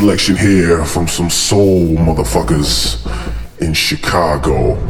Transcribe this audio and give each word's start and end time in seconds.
selection 0.00 0.36
here 0.36 0.84
from 0.84 1.08
some 1.08 1.28
soul 1.28 1.88
motherfuckers 1.96 3.04
in 3.60 3.74
Chicago. 3.74 4.87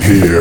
Here 0.00 0.31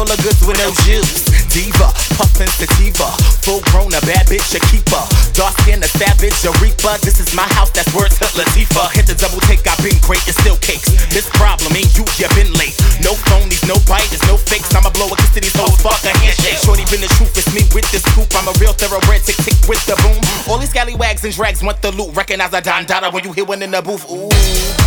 all 0.00 0.08
the 0.08 0.16
goods 0.24 0.40
with 0.48 0.56
no 0.56 0.72
juice. 0.88 1.28
Diva, 1.52 1.92
puffin' 2.16 2.48
sativa. 2.56 3.12
Full 3.44 3.60
grown, 3.68 3.92
a 3.92 4.00
bad 4.08 4.24
bitch, 4.32 4.56
a 4.56 4.60
keeper. 4.72 5.02
Dark 5.36 5.52
skin, 5.60 5.84
a 5.84 5.90
savage, 5.92 6.40
a 6.48 6.52
reaper. 6.64 6.96
This 7.04 7.20
is 7.20 7.36
my 7.36 7.44
house, 7.52 7.68
that's 7.76 7.92
words 7.92 8.16
to 8.24 8.26
Latifah. 8.32 8.88
Hit 8.96 9.04
the 9.04 9.16
double 9.18 9.44
take, 9.44 9.60
I've 9.68 9.76
been 9.84 9.98
great, 10.00 10.24
it's 10.24 10.40
still 10.40 10.56
cakes. 10.64 10.88
This 11.12 11.28
problem 11.36 11.76
ain't 11.76 11.92
you, 12.00 12.08
you 12.16 12.28
been 12.32 12.48
late. 12.56 12.72
No 13.04 13.12
phonies, 13.28 13.60
no 13.68 13.76
biters, 13.84 14.24
no 14.24 14.40
fakes. 14.40 14.72
I'ma 14.72 14.88
blow 14.96 15.12
a 15.12 15.16
kiss 15.20 15.36
to 15.36 15.40
these 15.44 15.52
hoes, 15.52 15.76
fuck 15.84 16.00
a 16.08 16.16
handshake. 16.16 16.56
Shorty 16.64 16.88
been 16.88 17.04
the 17.04 17.12
truth, 17.20 17.36
it's 17.36 17.52
me 17.52 17.60
with 17.76 17.84
this 17.92 18.00
scoop. 18.08 18.32
I'm 18.32 18.48
a 18.48 18.56
real 18.56 18.72
thoroughbred, 18.72 19.20
tick 19.28 19.36
tick 19.44 19.58
with 19.68 19.84
the 19.84 20.00
boom. 20.00 20.16
All 20.48 20.56
these 20.56 20.72
scallywags 20.72 21.28
and 21.28 21.34
drags 21.36 21.60
want 21.60 21.84
the 21.84 21.92
loot. 21.92 22.16
Recognize 22.16 22.56
a 22.56 22.64
Don 22.64 22.88
Dada 22.88 23.12
when 23.12 23.20
you 23.28 23.36
hear 23.36 23.44
one 23.44 23.60
in 23.60 23.76
the 23.76 23.84
booth. 23.84 24.08
Ooh. 24.08 24.79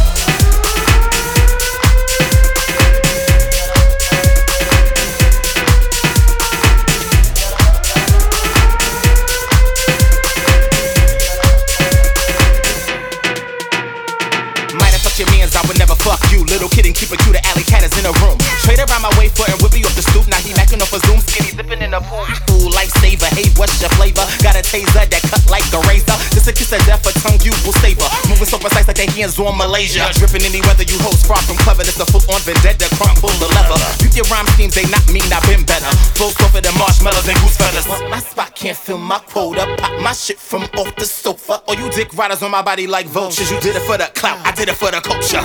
My 19.04 19.12
way 19.20 19.28
for 19.28 19.44
and 19.52 19.60
whip 19.60 19.76
me 19.76 19.84
off 19.84 19.92
the 20.00 20.02
stoop. 20.02 20.24
Now 20.32 20.40
he 20.40 20.56
macking 20.56 20.80
off 20.80 20.96
a 20.96 21.00
zoom, 21.04 21.20
skinny 21.20 21.52
zipping 21.52 21.84
in 21.84 21.92
the 21.92 22.00
pool. 22.08 22.24
Ooh, 22.56 22.72
lifesaver, 22.72 23.28
hey, 23.36 23.52
what's 23.60 23.76
your 23.84 23.92
flavor? 24.00 24.24
Got 24.40 24.56
a 24.56 24.64
taser 24.64 25.04
that 25.04 25.22
cut 25.28 25.44
like 25.52 25.68
a 25.76 25.84
razor. 25.92 26.16
Just 26.32 26.48
a 26.48 26.56
kiss 26.56 26.72
of 26.72 26.80
death, 26.88 27.04
a 27.04 27.12
tongue 27.20 27.36
you 27.44 27.52
will 27.68 27.76
savor. 27.84 28.08
Moving 28.32 28.48
so 28.48 28.56
precise 28.56 28.88
like 28.88 28.96
their 28.96 29.12
hands 29.12 29.36
on 29.36 29.60
Malaysia. 29.60 30.08
Dripping 30.16 30.48
any 30.48 30.64
weather, 30.64 30.88
you 30.88 30.96
hoes 31.04 31.20
far 31.28 31.44
from 31.44 31.60
clever. 31.60 31.84
This 31.84 32.00
a 32.00 32.08
full 32.08 32.24
on 32.32 32.40
vendetta, 32.48 32.88
crumb 32.96 33.20
full 33.20 33.36
of 33.36 33.52
leather. 33.52 33.76
You 34.00 34.08
get 34.08 34.24
rhyme 34.32 34.48
schemes, 34.56 34.80
they 34.80 34.88
not 34.88 35.04
mean, 35.12 35.28
I've 35.28 35.44
been 35.52 35.68
better. 35.68 35.92
Flow 36.16 36.32
softer 36.32 36.64
than 36.64 36.74
marshmallows 36.80 37.28
and 37.28 37.36
goose 37.44 37.60
feathers. 37.60 37.86
My 38.08 38.24
spot 38.24 38.56
can't 38.56 38.78
fill 38.80 39.04
my 39.04 39.20
quota. 39.20 39.68
Pop 39.84 40.00
my 40.00 40.16
shit 40.16 40.40
from 40.40 40.64
off 40.80 40.96
the 40.96 41.06
sofa. 41.06 41.60
All 41.68 41.76
you 41.76 41.92
dick 41.92 42.16
riders 42.16 42.40
on 42.40 42.52
my 42.56 42.64
body 42.64 42.88
like 42.88 43.12
vultures. 43.12 43.52
You 43.52 43.60
did 43.60 43.76
it 43.76 43.84
for 43.84 44.00
the 44.00 44.08
clout, 44.16 44.40
I 44.48 44.56
did 44.56 44.70
it 44.72 44.80
for 44.80 44.92
the 44.92 45.04
culture. 45.04 45.44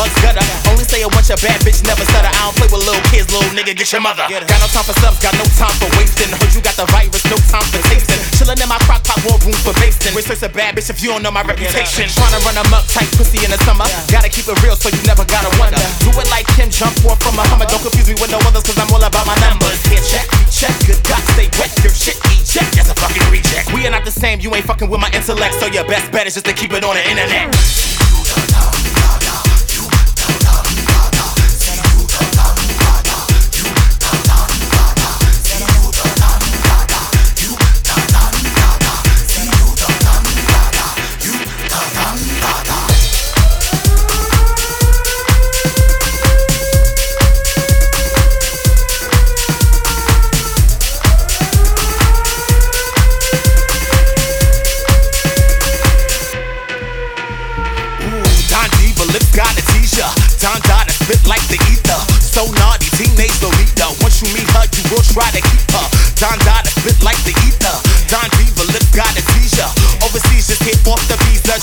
Bucks 0.00 0.16
gutter. 0.24 0.40
Only 0.72 0.88
say 0.88 1.04
a 1.04 1.10
bunch 1.12 1.28
of 1.28 1.36
bad 1.44 1.60
bitch 1.60 1.84
never 1.84 2.00
stutter. 2.08 2.32
I 2.32 2.40
don't 2.48 2.56
play 2.56 2.68
with 2.72 2.80
little 2.88 3.04
kids, 3.12 3.28
little 3.28 3.52
nigga, 3.52 3.76
get 3.76 3.92
your 3.92 4.00
mother. 4.00 4.24
Got 4.24 4.48
no 4.48 4.68
time 4.72 4.86
for 4.88 4.96
subs, 4.96 5.20
got 5.20 5.36
no 5.36 5.44
time 5.60 5.76
for 5.76 5.92
wasting. 6.00 6.32
Heard 6.32 6.52
you 6.56 6.64
got 6.64 6.76
the 6.80 6.88
virus, 6.88 7.20
no 7.28 7.36
time 7.52 7.66
for 7.68 7.84
tasting. 7.92 8.16
Chillin' 8.40 8.56
in 8.56 8.68
my 8.72 8.80
crock 8.88 9.04
pot, 9.04 9.20
more 9.28 9.36
room 9.44 9.56
for 9.60 9.76
basting. 9.76 10.16
Research 10.16 10.40
a 10.40 10.48
bad 10.48 10.80
bitch 10.80 10.88
if 10.88 11.04
you 11.04 11.12
don't 11.12 11.20
know 11.20 11.30
my 11.30 11.44
reputation. 11.44 12.08
Tryna 12.08 12.40
run 12.48 12.56
them 12.56 12.72
up 12.72 12.88
tight 12.88 13.12
pussy 13.20 13.44
in 13.44 13.52
the 13.52 13.60
summer. 13.68 13.84
Gotta 14.08 14.32
keep 14.32 14.48
it 14.48 14.56
real 14.64 14.74
so 14.74 14.88
you 14.88 15.02
never 15.04 15.28
gotta 15.28 15.52
wonder. 15.60 15.84
Do 16.00 16.16
it 16.16 16.28
like 16.32 16.48
Kim, 16.56 16.72
jump 16.72 16.96
off 17.04 17.20
from 17.20 17.36
a 17.36 17.44
Hummer. 17.52 17.68
Don't 17.68 17.84
confuse 17.84 18.08
me 18.08 18.16
with 18.16 18.32
no 18.32 18.40
others 18.48 18.64
cause 18.64 18.80
I'm 18.80 18.88
all 18.88 19.04
about 19.04 19.28
my 19.28 19.36
numbers. 19.44 19.76
Here, 19.92 20.00
check, 20.00 20.24
check, 20.48 20.72
good 20.88 21.00
God, 21.04 21.20
stay 21.36 21.52
wet. 21.60 21.68
Your 21.84 21.92
shit, 21.92 22.16
eject, 22.32 22.72
that's 22.72 22.88
a 22.88 22.96
fucking 22.96 23.26
reject. 23.28 23.68
We 23.76 23.84
are 23.84 23.92
not 23.92 24.08
the 24.08 24.14
same, 24.14 24.40
you 24.40 24.48
ain't 24.56 24.64
fucking 24.64 24.88
with 24.88 25.00
my 25.00 25.12
intellect. 25.12 25.60
So 25.60 25.68
your 25.68 25.84
best 25.84 26.08
bet 26.08 26.24
is 26.24 26.40
just 26.40 26.48
to 26.48 26.56
keep 26.56 26.72
it 26.72 26.84
on 26.88 26.96
the 26.96 27.04
internet. 27.04 27.52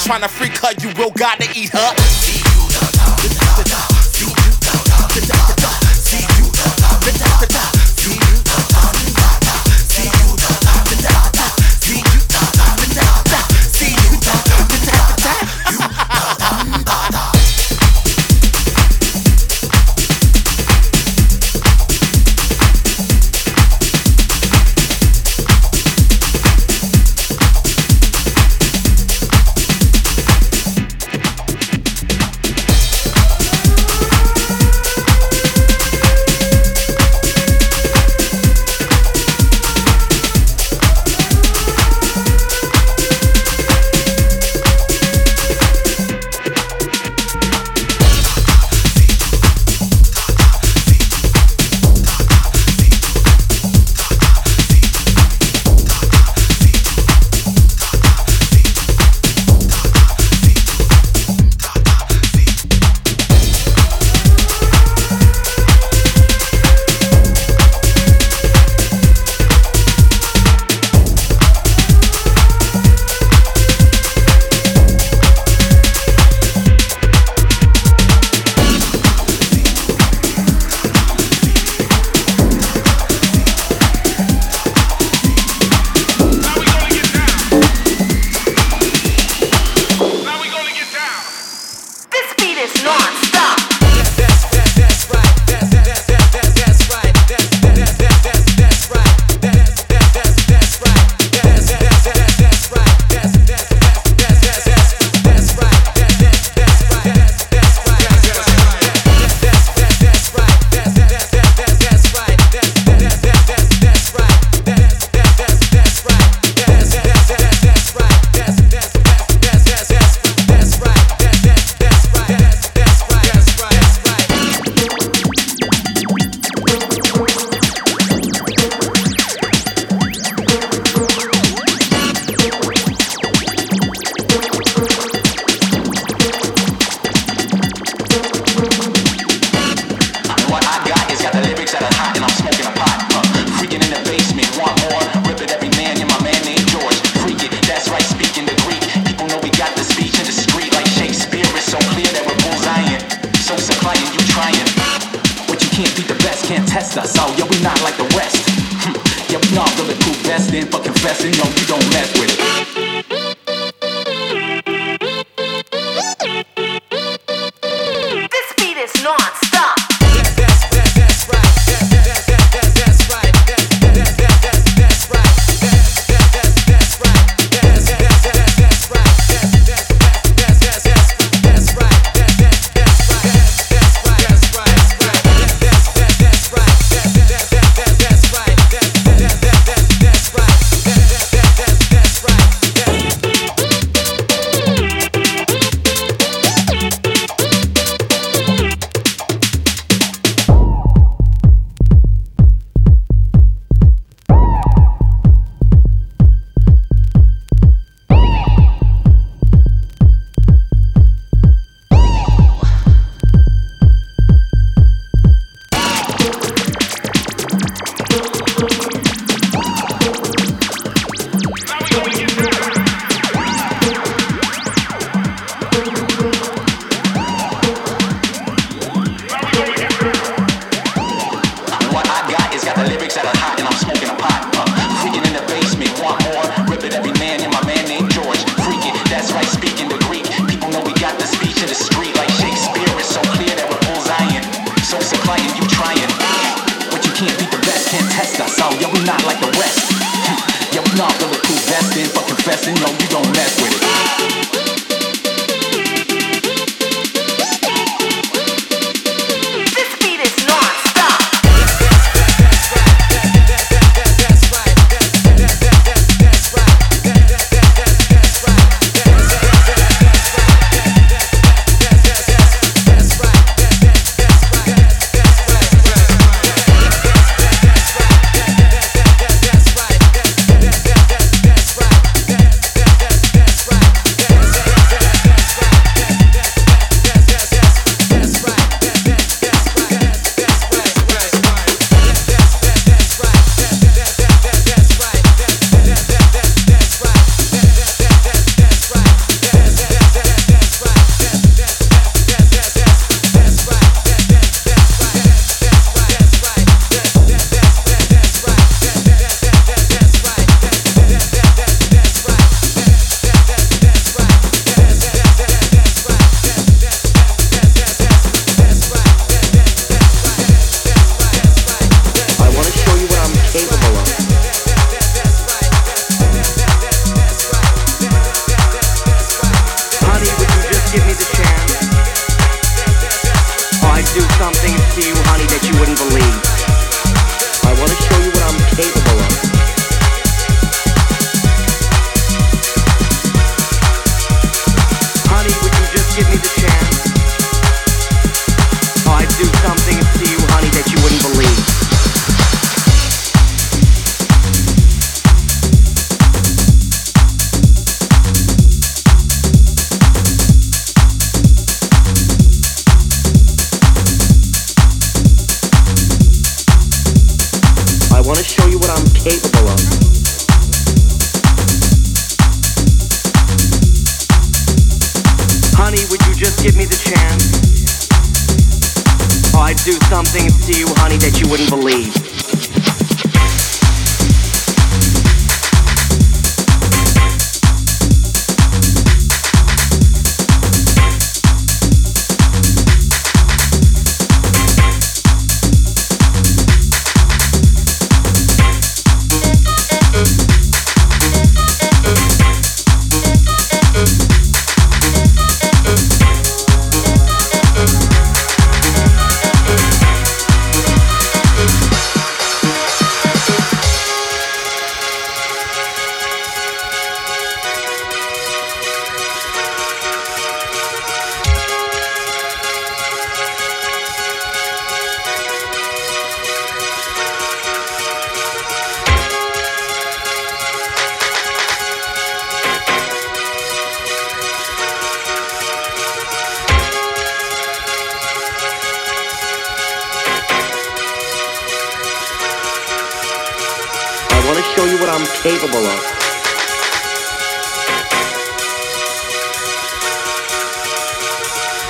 Trying 0.06 0.22
to 0.22 0.28
freak 0.28 0.58
her, 0.60 0.72
you 0.80 0.93
will 0.95 1.12
gotta 1.12 1.50
eat 1.56 1.70
her. 1.70 2.37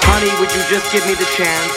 Honey, 0.09 0.33
would 0.39 0.51
you 0.51 0.63
just 0.69 0.91
give 0.91 1.05
me 1.05 1.13
the 1.13 1.29
chance? 1.37 1.73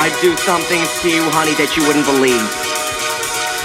I'd 0.00 0.16
do 0.20 0.36
something 0.36 0.80
to 0.80 1.08
you, 1.08 1.22
honey, 1.36 1.52
that 1.60 1.76
you 1.76 1.84
wouldn't 1.86 2.06
believe. 2.06 2.48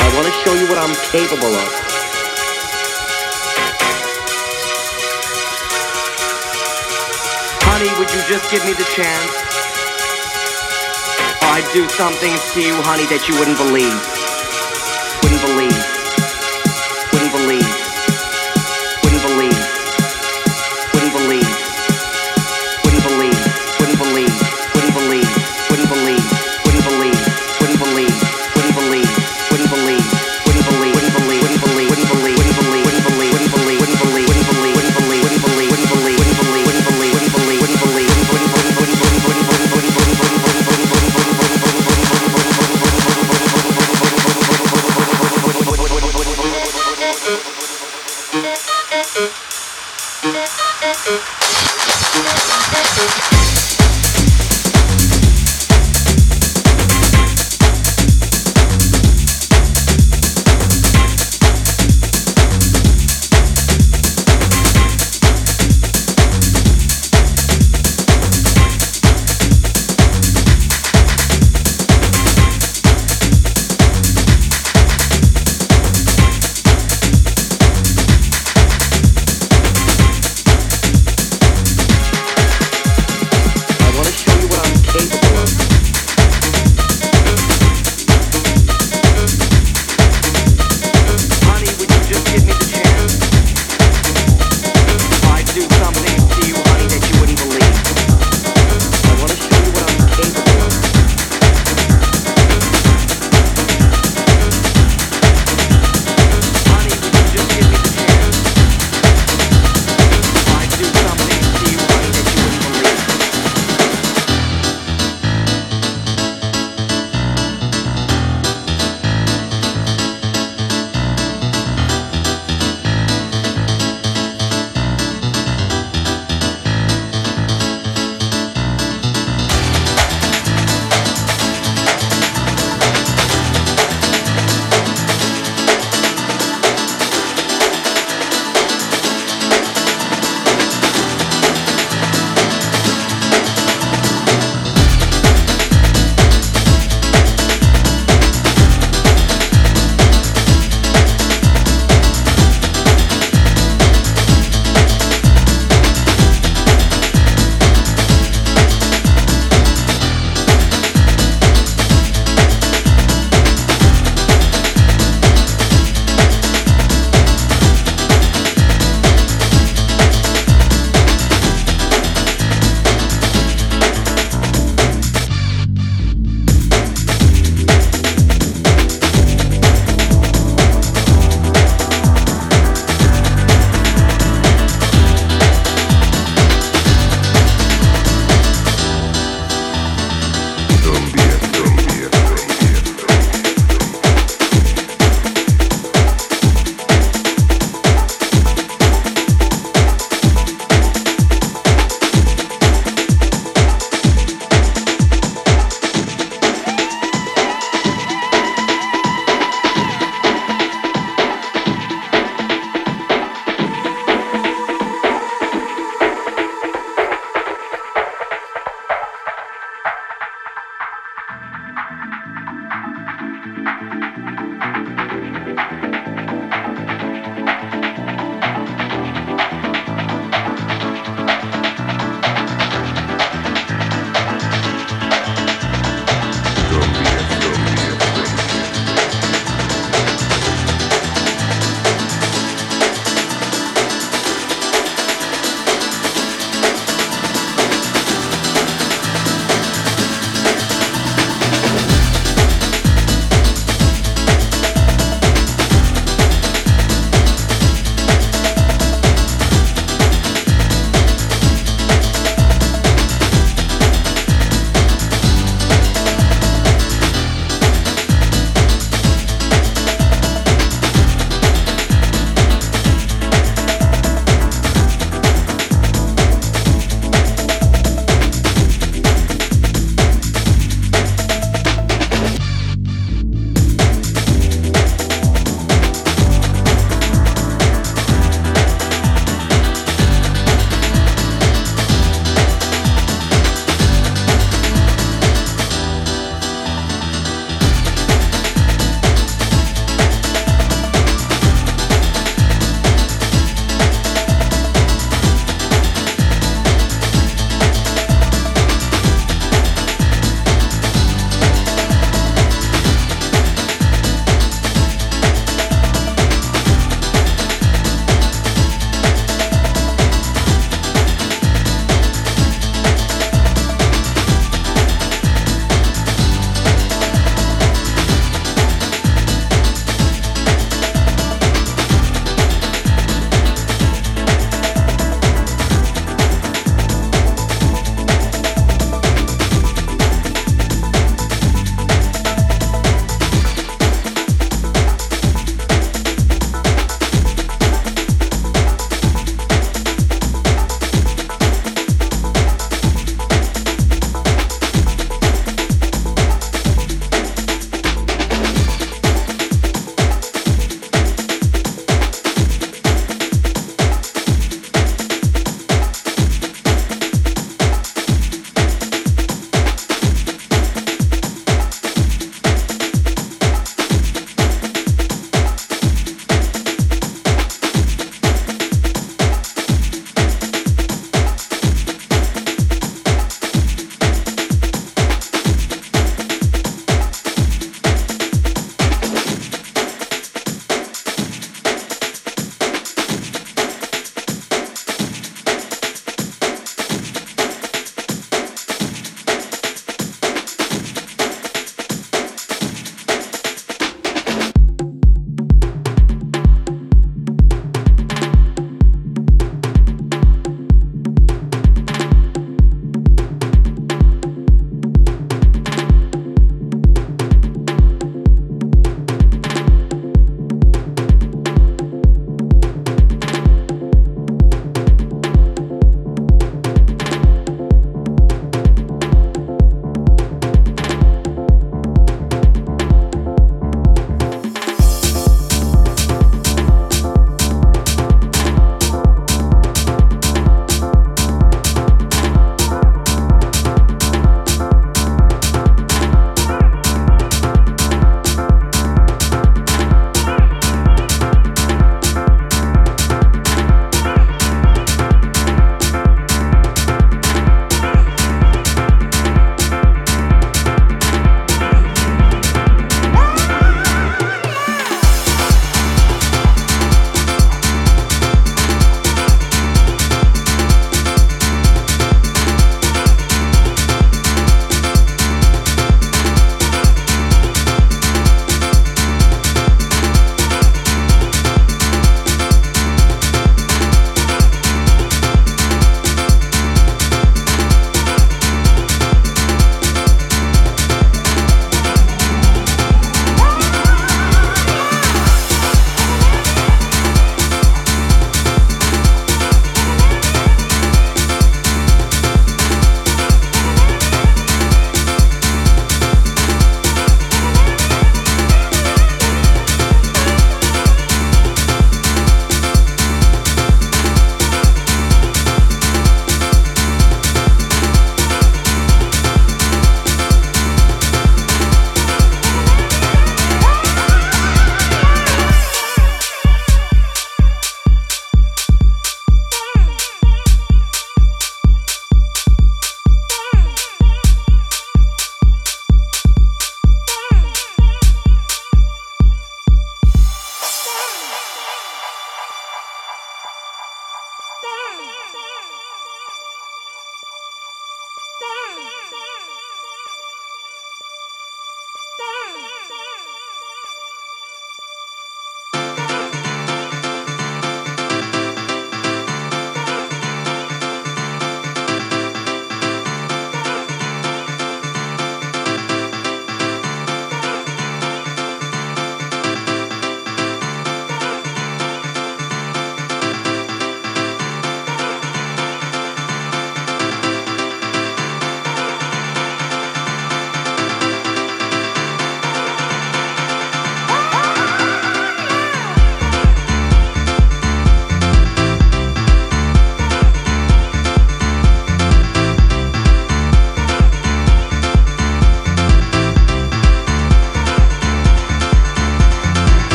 I 0.00 0.08
want 0.14 0.28
to 0.28 0.34
show 0.44 0.52
you 0.52 0.68
what 0.68 0.76
I'm 0.76 0.92
capable 1.08 1.48
of. 1.48 1.68
Honey, 7.72 7.88
would 7.98 8.10
you 8.12 8.22
just 8.28 8.50
give 8.50 8.64
me 8.66 8.72
the 8.72 8.88
chance? 8.92 9.32
I'd 11.52 11.68
do 11.72 11.88
something 11.88 12.32
to 12.32 12.60
you, 12.60 12.74
honey, 12.82 13.04
that 13.06 13.28
you 13.28 13.38
wouldn't 13.38 13.58
believe. 13.58 14.21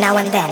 Now 0.00 0.16
and 0.16 0.30
then. 0.32 0.47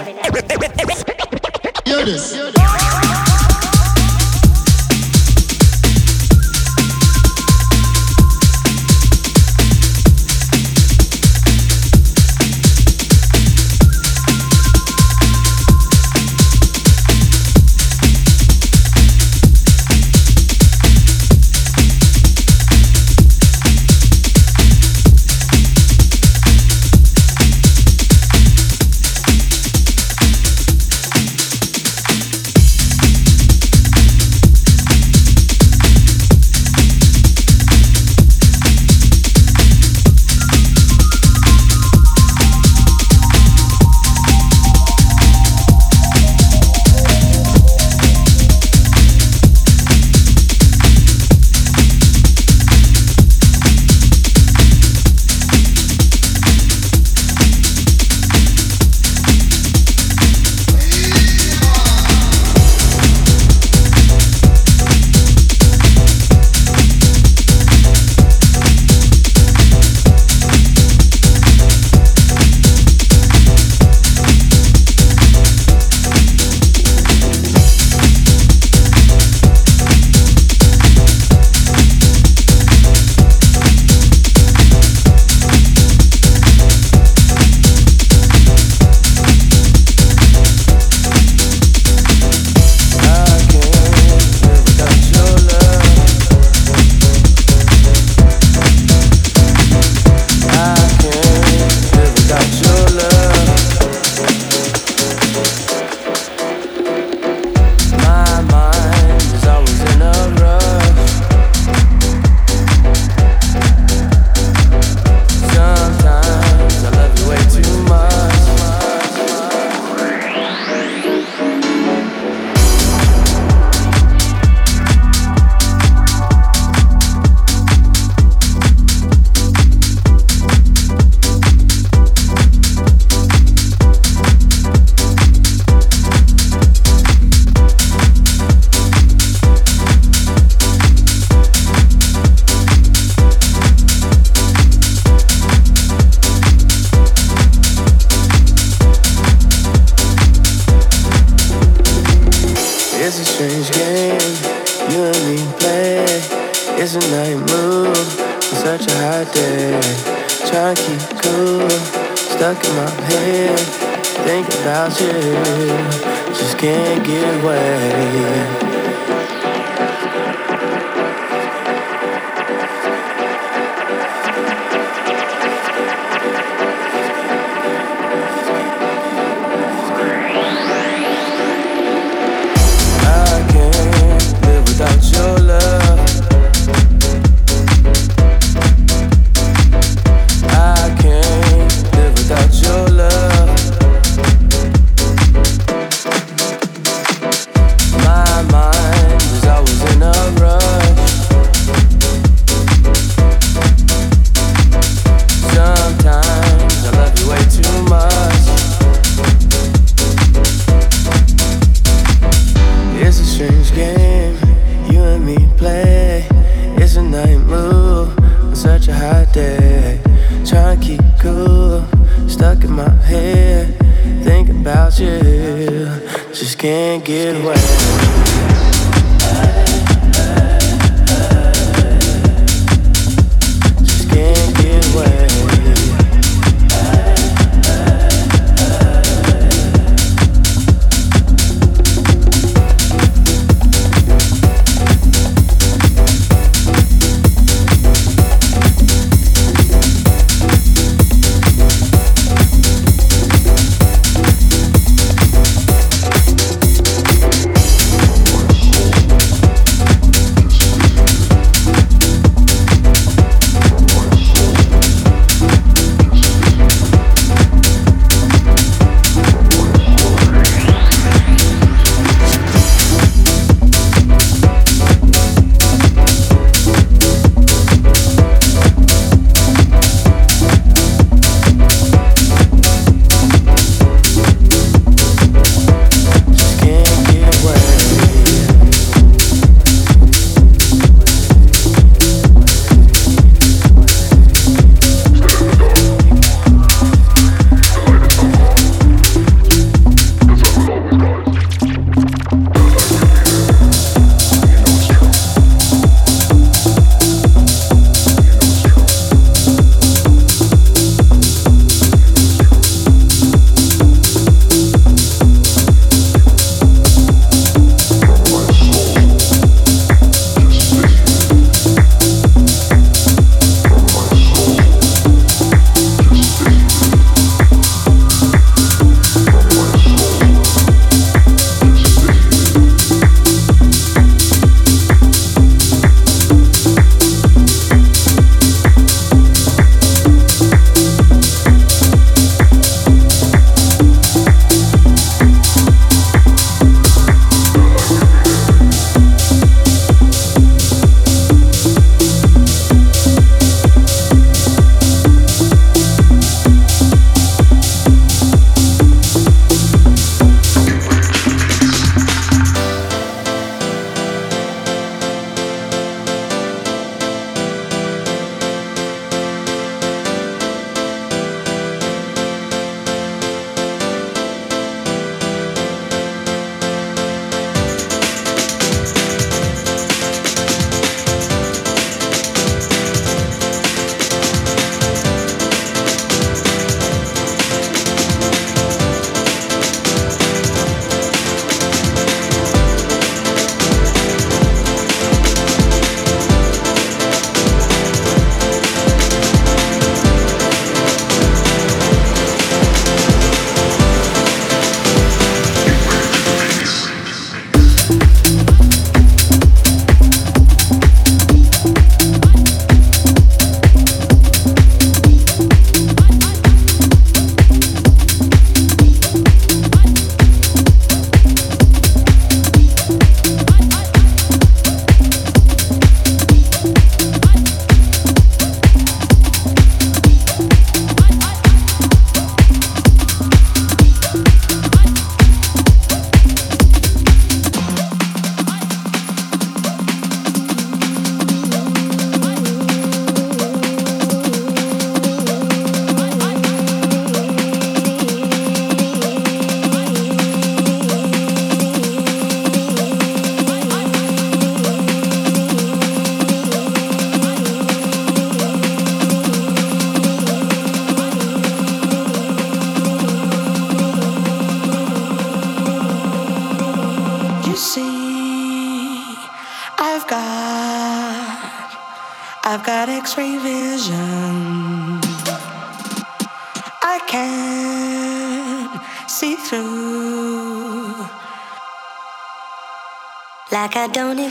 Don't 483.97 484.26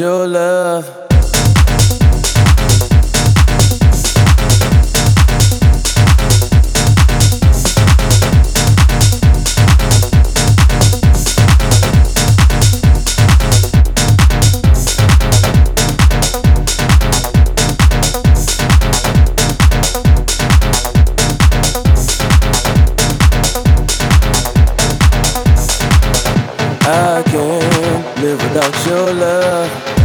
live 0.00 0.41
live 28.22 28.40
without 28.40 28.86
your 28.86 29.12
love. 29.14 30.01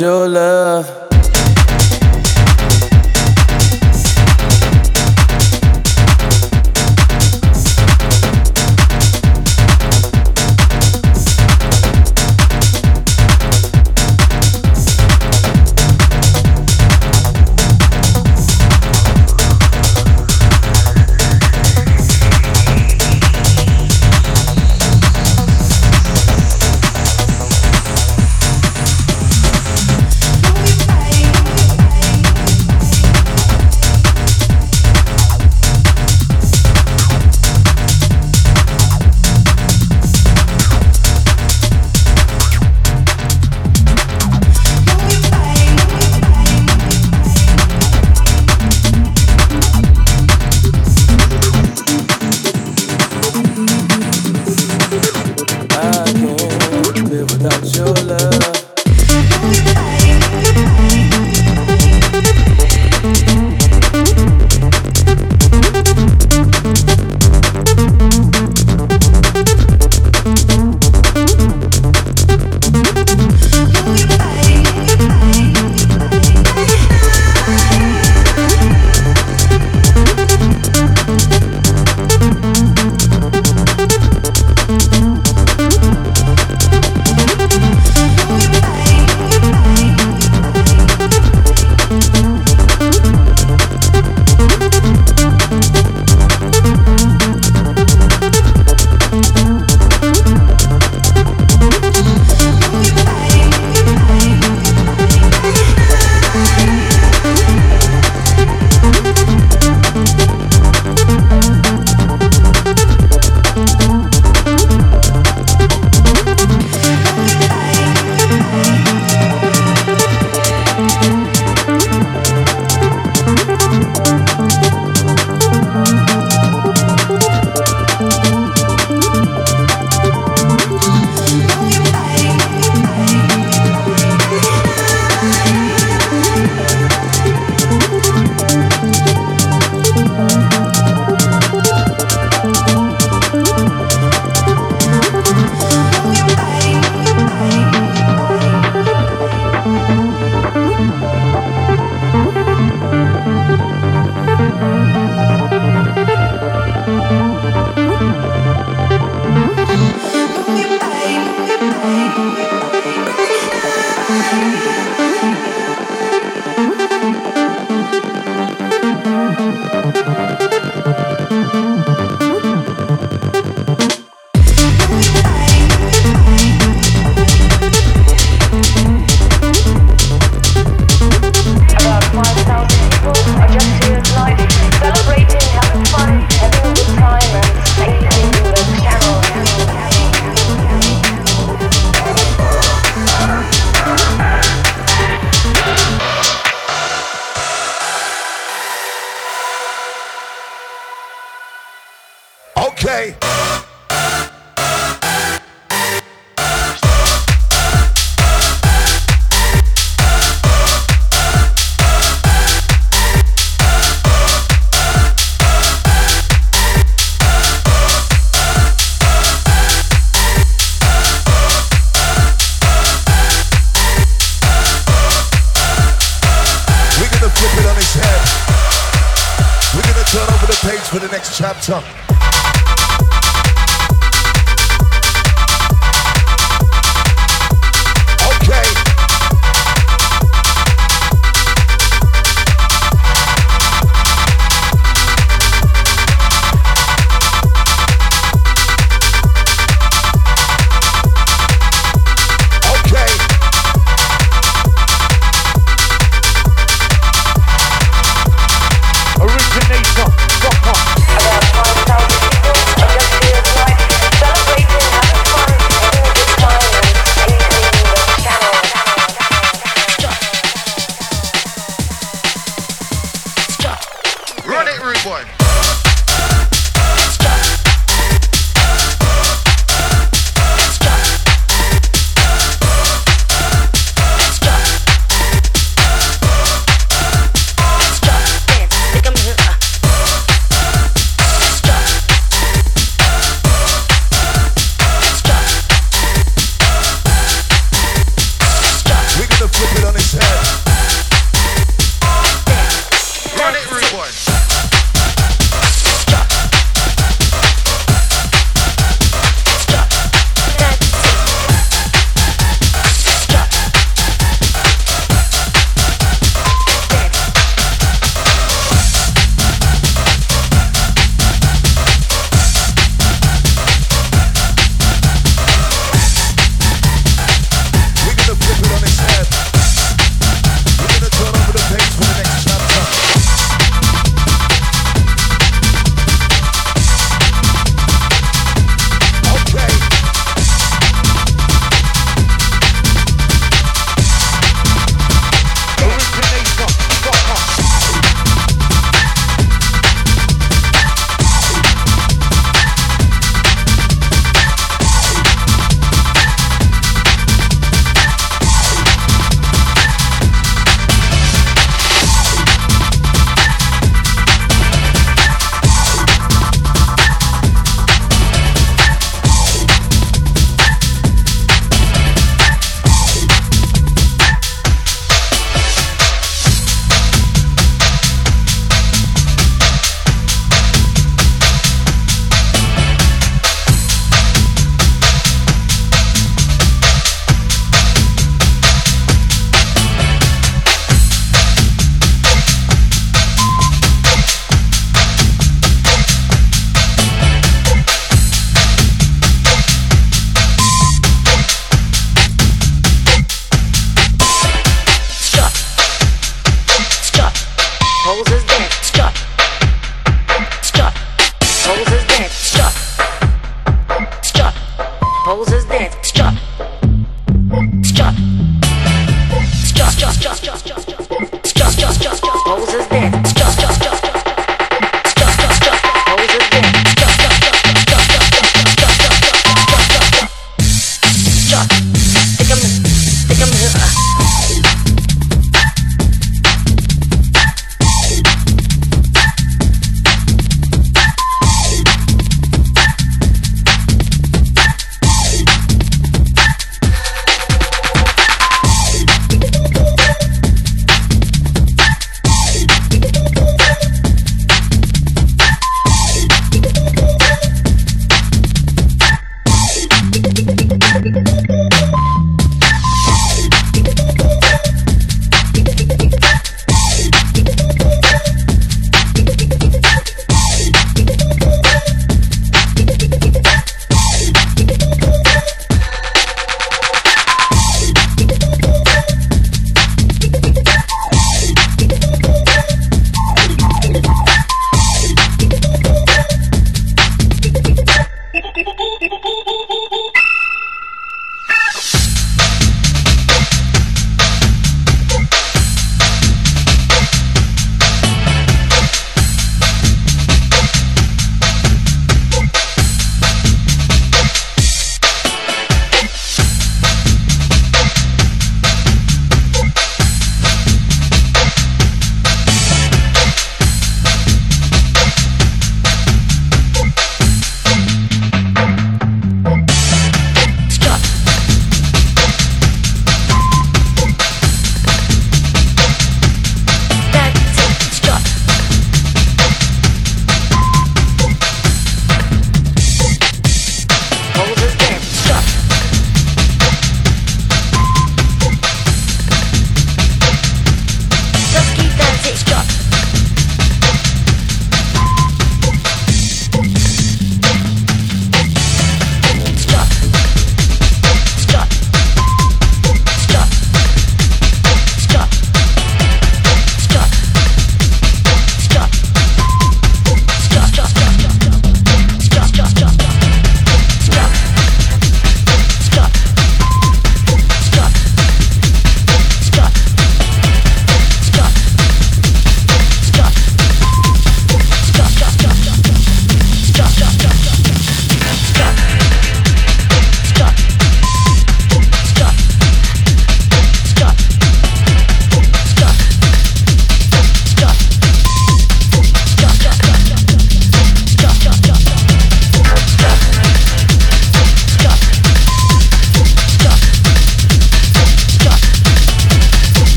Live 0.00 0.53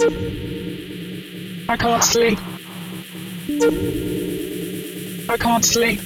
I 0.00 1.76
can't 1.76 2.04
sleep. 2.04 2.38
I 5.28 5.36
can't 5.36 5.64
sleep. 5.64 5.98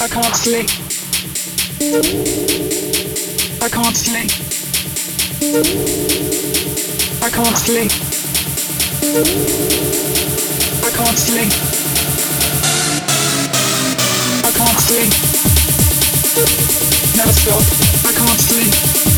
I 0.00 0.08
can't 0.08 0.36
sleep. 0.36 0.68
I 3.62 3.68
can't 3.70 3.96
sleep. 3.96 4.30
I 7.22 7.30
can't 7.30 7.56
sleep. 7.56 7.90
I 10.84 10.90
can't 10.90 11.18
sleep. 11.18 11.52
I 14.44 14.50
can't 14.52 14.78
sleep. 14.78 15.12
Never 17.16 17.32
stop. 17.32 17.62
I 18.04 18.12
can't 18.12 18.40
sleep. 18.40 19.17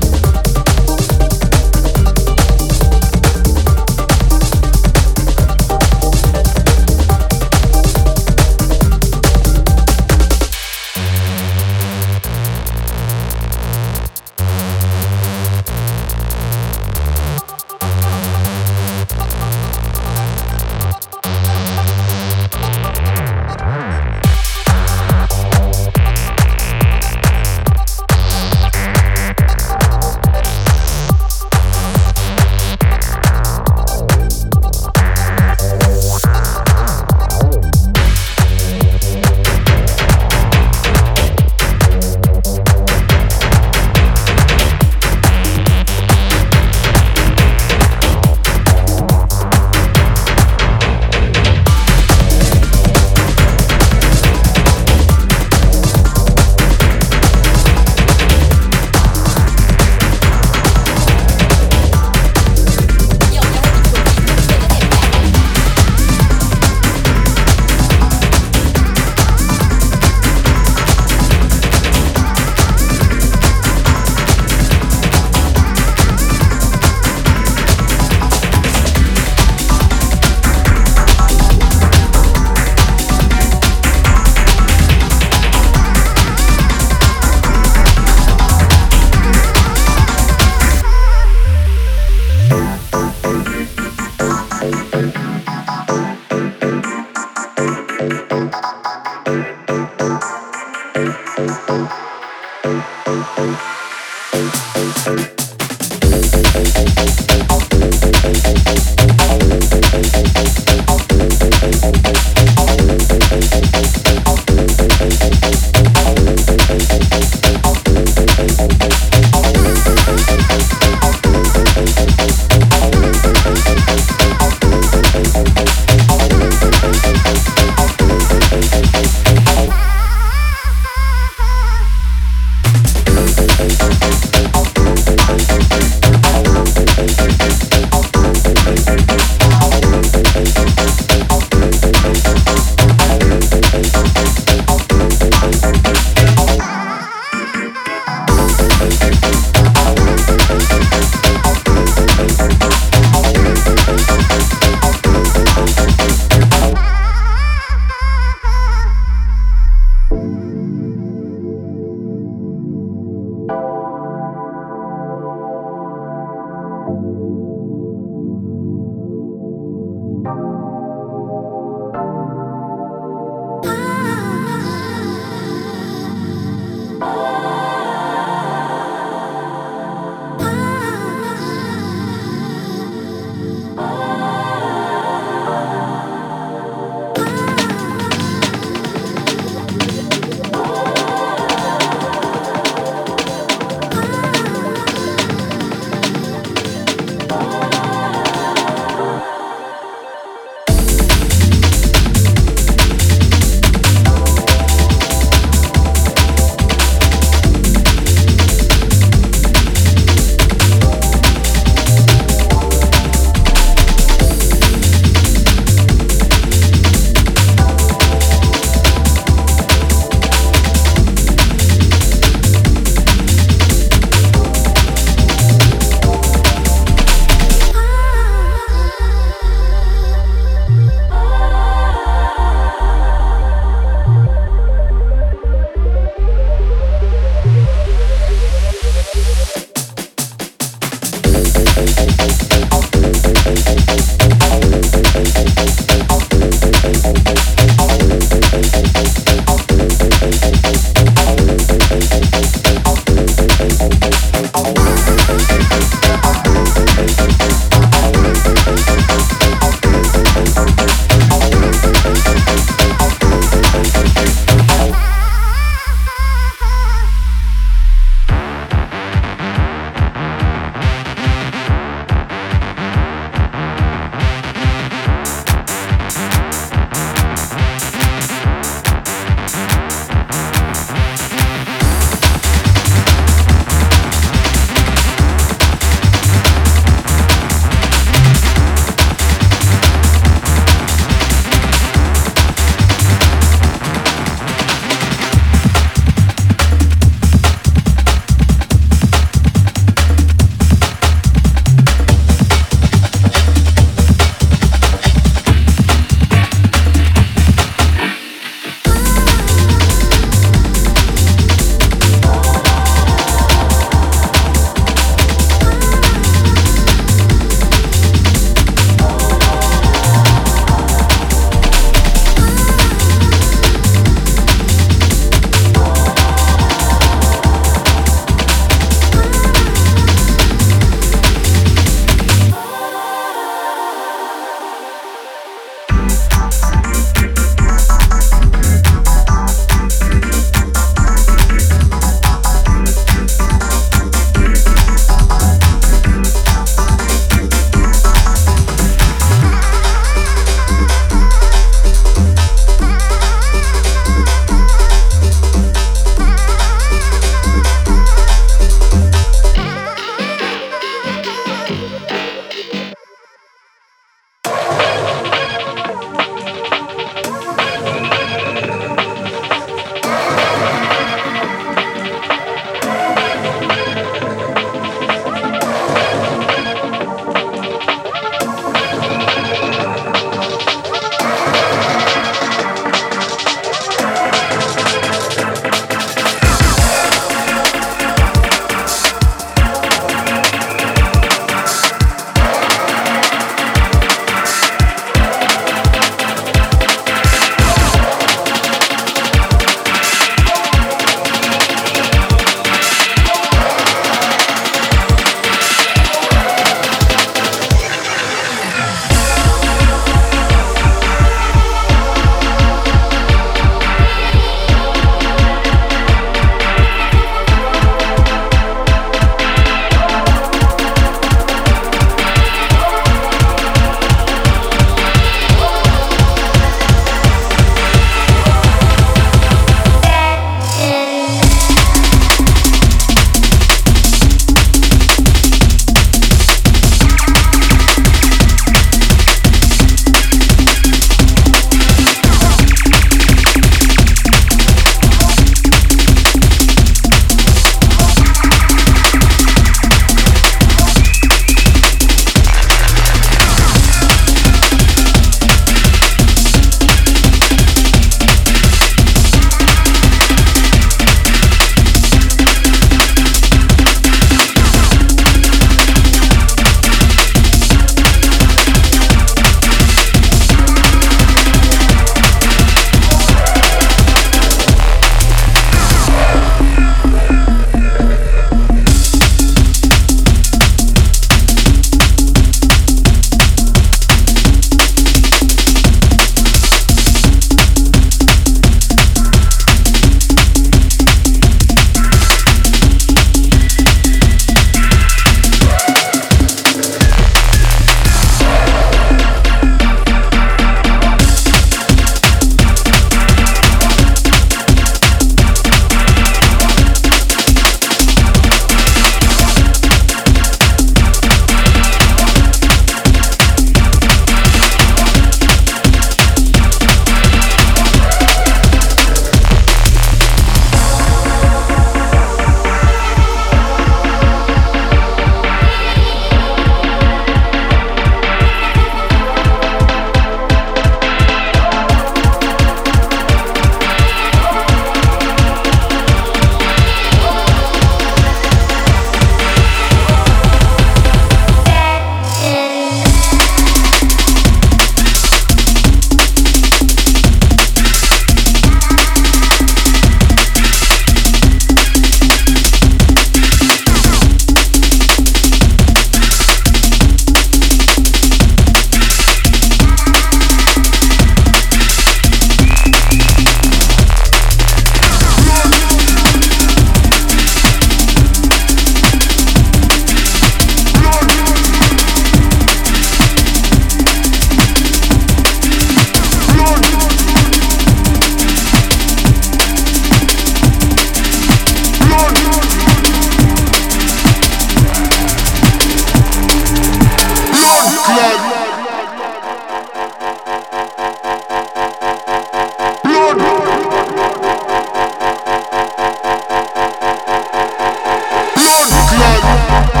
Yeah. 599.43 600.00